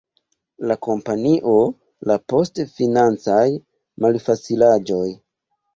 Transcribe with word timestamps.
La 0.71 0.77
kompanio 0.87 1.53
la 2.13 2.17
post 2.33 2.65
financaj 2.81 3.47
malfacilaĵoj. 4.07 5.07